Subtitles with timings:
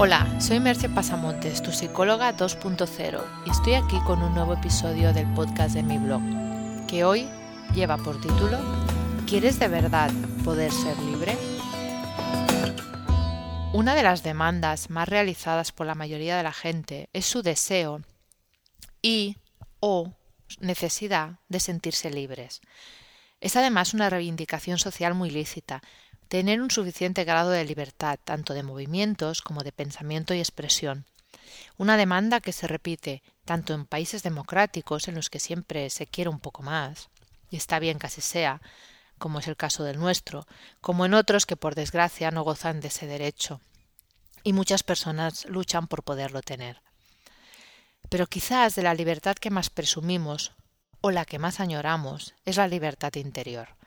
[0.00, 5.26] Hola, soy Merce Pasamontes, tu psicóloga 2.0, y estoy aquí con un nuevo episodio del
[5.34, 6.22] podcast de mi blog,
[6.86, 7.28] que hoy
[7.74, 8.60] lleva por título
[9.26, 10.12] ¿Quieres de verdad
[10.44, 11.36] poder ser libre?
[13.72, 18.00] Una de las demandas más realizadas por la mayoría de la gente es su deseo
[19.02, 19.36] y
[19.80, 20.12] o
[20.60, 22.60] necesidad de sentirse libres.
[23.40, 25.82] Es además una reivindicación social muy lícita,
[26.28, 31.06] tener un suficiente grado de libertad, tanto de movimientos como de pensamiento y expresión.
[31.78, 36.28] Una demanda que se repite tanto en países democráticos, en los que siempre se quiere
[36.28, 37.08] un poco más,
[37.50, 38.60] y está bien que así sea,
[39.16, 40.46] como es el caso del nuestro,
[40.80, 43.60] como en otros que por desgracia no gozan de ese derecho,
[44.42, 46.82] y muchas personas luchan por poderlo tener.
[48.10, 50.52] Pero quizás de la libertad que más presumimos,
[51.00, 53.77] o la que más añoramos, es la libertad interior.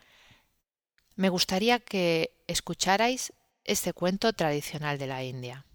[1.22, 3.32] Me gustaría que escucharais
[3.64, 5.68] este cuento tradicional de la India.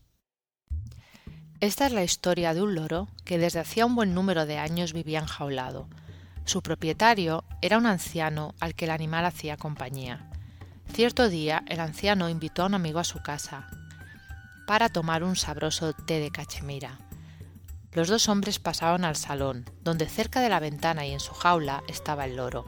[1.60, 4.92] Esta es la historia de un loro que desde hacía un buen número de años
[4.92, 5.88] vivía enjaulado.
[6.46, 10.28] Su propietario era un anciano al que el animal hacía compañía.
[10.92, 13.68] Cierto día el anciano invitó a un amigo a su casa
[14.66, 16.98] para tomar un sabroso té de cachemira.
[17.92, 21.84] Los dos hombres pasaron al salón, donde cerca de la ventana y en su jaula
[21.86, 22.66] estaba el loro.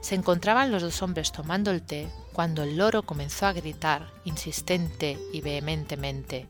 [0.00, 5.18] Se encontraban los dos hombres tomando el té cuando el loro comenzó a gritar, insistente
[5.32, 6.46] y vehementemente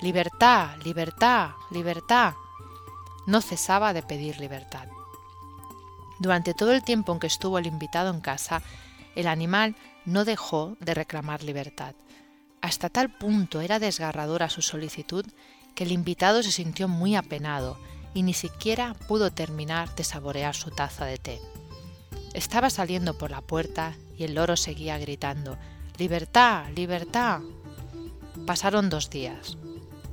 [0.00, 2.32] Libertad, libertad, libertad.
[3.26, 4.88] No cesaba de pedir libertad.
[6.18, 8.62] Durante todo el tiempo en que estuvo el invitado en casa,
[9.14, 11.94] el animal no dejó de reclamar libertad.
[12.62, 15.26] Hasta tal punto era desgarradora su solicitud
[15.74, 17.78] que el invitado se sintió muy apenado
[18.14, 21.40] y ni siquiera pudo terminar de saborear su taza de té.
[22.34, 25.58] Estaba saliendo por la puerta y el loro seguía gritando
[25.98, 27.40] Libertad, libertad.
[28.46, 29.58] Pasaron dos días.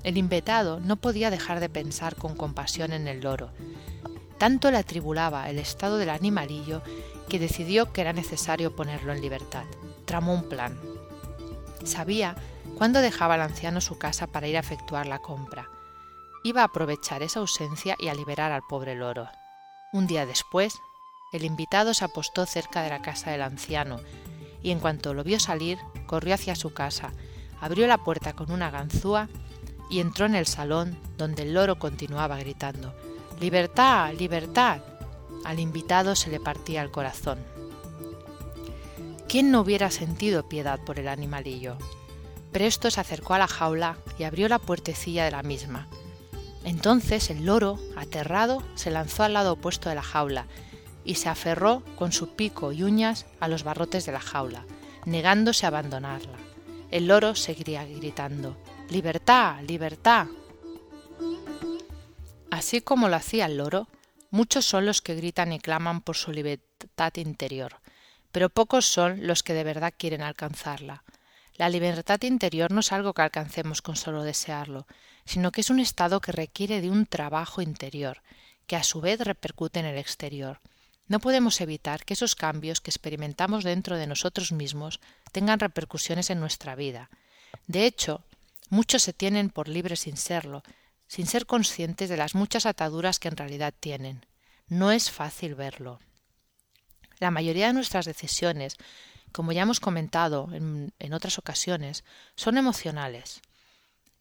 [0.04, 3.52] El invitado no podía dejar de pensar con compasión en el loro.
[4.38, 6.82] Tanto le atribulaba el estado del animalillo
[7.30, 9.66] que decidió que era necesario ponerlo en libertad.
[10.05, 10.78] Tramó un plan.
[11.84, 12.36] Sabía
[12.78, 15.70] cuándo dejaba el anciano su casa para ir a efectuar la compra.
[16.44, 19.30] Iba a aprovechar esa ausencia y a liberar al pobre loro.
[19.94, 20.73] Un día después,
[21.32, 23.99] el invitado se apostó cerca de la casa del anciano
[24.64, 27.11] y en cuanto lo vio salir, corrió hacia su casa,
[27.60, 29.27] abrió la puerta con una ganzúa
[29.89, 32.93] y entró en el salón donde el loro continuaba gritando
[33.39, 34.82] Libertad, libertad.
[35.45, 37.37] Al invitado se le partía el corazón.
[39.30, 41.77] ¿Quién no hubiera sentido piedad por el animalillo?
[42.52, 45.87] Presto se acercó a la jaula y abrió la puertecilla de la misma.
[46.64, 50.48] Entonces el loro, aterrado, se lanzó al lado opuesto de la jaula
[51.08, 54.66] y se aferró con su pico y uñas a los barrotes de la jaula,
[55.06, 56.38] negándose a abandonarla.
[56.92, 58.58] El loro seguía gritando
[58.90, 60.28] Libertad, libertad.
[62.52, 63.88] Así como lo hacía el loro,
[64.32, 67.78] muchos son los que gritan y claman por su libertad interior,
[68.32, 71.04] pero pocos son los que de verdad quieren alcanzarla.
[71.56, 74.88] La libertad interior no es algo que alcancemos con solo desearlo,
[75.26, 78.22] sino que es un estado que requiere de un trabajo interior,
[78.67, 80.60] que a su vez repercute en el exterior.
[81.08, 85.00] No podemos evitar que esos cambios que experimentamos dentro de nosotros mismos
[85.32, 87.10] tengan repercusiones en nuestra vida.
[87.68, 88.23] De hecho,
[88.70, 90.64] muchos se tienen por libres sin serlo,
[91.08, 94.26] sin ser conscientes de las muchas ataduras que en realidad tienen.
[94.67, 96.00] No es fácil verlo.
[97.20, 98.76] La mayoría de nuestras decisiones,
[99.32, 102.04] como ya hemos comentado en, en otras ocasiones,
[102.36, 103.42] son emocionales.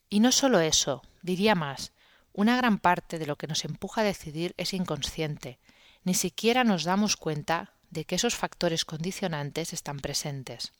[0.08, 1.92] Y no solo eso, diría más,
[2.32, 5.58] una gran parte de lo que nos empuja a decidir es inconsciente,
[6.06, 10.72] ni siquiera nos damos cuenta de que esos factores condicionantes están presentes.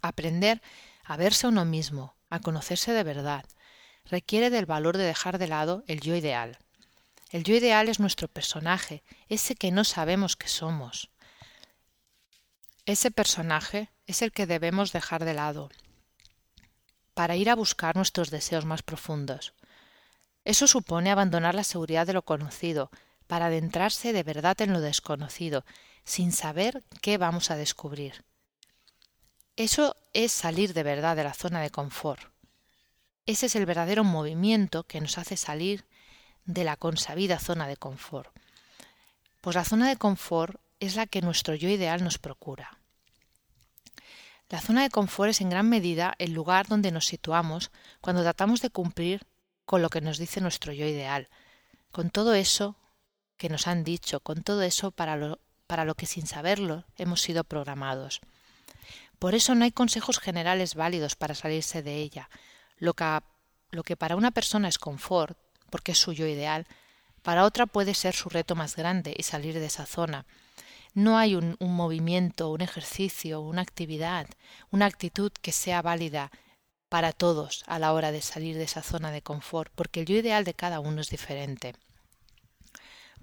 [0.00, 0.62] Aprender
[1.04, 3.44] a verse uno mismo, a conocerse de verdad,
[4.06, 6.56] requiere del valor de dejar de lado el yo ideal.
[7.30, 11.10] El yo ideal es nuestro personaje, ese que no sabemos que somos.
[12.86, 15.68] Ese personaje es el que debemos dejar de lado
[17.12, 19.52] para ir a buscar nuestros deseos más profundos.
[20.46, 22.90] Eso supone abandonar la seguridad de lo conocido,
[23.26, 25.64] para adentrarse de verdad en lo desconocido,
[26.04, 28.24] sin saber qué vamos a descubrir.
[29.56, 32.22] Eso es salir de verdad de la zona de confort.
[33.24, 35.84] Ese es el verdadero movimiento que nos hace salir
[36.44, 38.30] de la consabida zona de confort.
[39.40, 42.78] Pues la zona de confort es la que nuestro yo ideal nos procura.
[44.48, 48.62] La zona de confort es en gran medida el lugar donde nos situamos cuando tratamos
[48.62, 49.26] de cumplir
[49.64, 51.28] con lo que nos dice nuestro yo ideal,
[51.90, 52.76] con todo eso
[53.36, 57.22] que nos han dicho, con todo eso para lo, para lo que sin saberlo hemos
[57.22, 58.20] sido programados.
[59.18, 62.28] Por eso no hay consejos generales válidos para salirse de ella.
[62.78, 63.20] Lo que
[63.70, 65.36] lo que para una persona es confort,
[65.70, 66.66] porque es suyo ideal,
[67.22, 70.24] para otra puede ser su reto más grande y salir de esa zona.
[70.94, 74.28] No hay un, un movimiento, un ejercicio, una actividad,
[74.70, 76.30] una actitud que sea válida
[76.88, 80.16] para todos a la hora de salir de esa zona de confort, porque el yo
[80.16, 81.74] ideal de cada uno es diferente.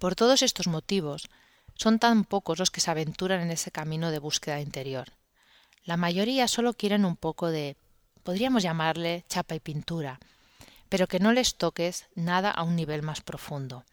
[0.03, 1.29] Por todos estos motivos,
[1.75, 5.13] son tan pocos los que se aventuran en ese camino de búsqueda interior.
[5.85, 7.77] La mayoría solo quieren un poco de,
[8.21, 10.19] podríamos llamarle chapa y pintura,
[10.89, 13.85] pero que no les toques nada a un nivel más profundo.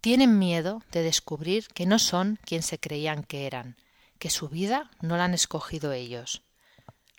[0.00, 3.76] Tienen miedo de descubrir que no son quien se creían que eran,
[4.18, 6.40] que su vida no la han escogido ellos.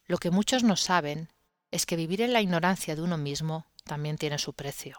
[0.08, 1.30] Lo que muchos no saben
[1.70, 4.98] es que vivir en la ignorancia de uno mismo también tiene su precio,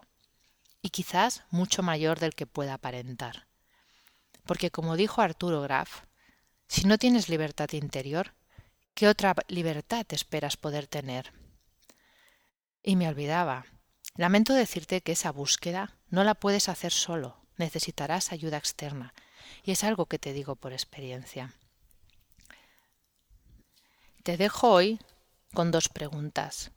[0.82, 3.46] y quizás mucho mayor del que pueda aparentar.
[4.44, 6.02] Porque como dijo Arturo Graf,
[6.66, 8.34] si no tienes libertad interior,
[8.94, 11.32] ¿qué otra libertad esperas poder tener?
[12.82, 13.64] Y me olvidaba.
[14.16, 19.14] Lamento decirte que esa búsqueda no la puedes hacer solo, necesitarás ayuda externa,
[19.62, 21.54] y es algo que te digo por experiencia.
[24.22, 25.00] Te dejo hoy
[25.54, 26.72] con dos preguntas.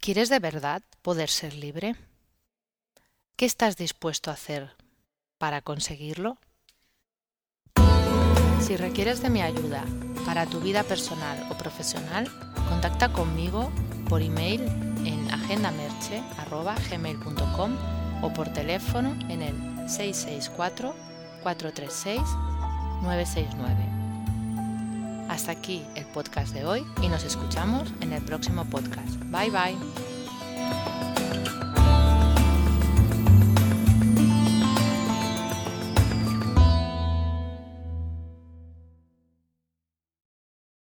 [0.00, 1.96] ¿Quieres de verdad poder ser libre?
[3.36, 4.76] ¿Qué estás dispuesto a hacer
[5.38, 6.36] para conseguirlo?
[8.60, 9.84] Si requieres de mi ayuda
[10.24, 12.30] para tu vida personal o profesional,
[12.68, 13.72] contacta conmigo
[14.08, 14.60] por email
[15.04, 17.76] en agendamerche.gmail.com
[18.22, 19.56] o por teléfono en el
[19.88, 20.94] 664
[21.42, 22.20] 436
[23.02, 23.88] 969.
[25.28, 29.12] Hasta aquí el podcast de hoy y nos escuchamos en el próximo podcast.
[29.30, 29.76] Bye bye.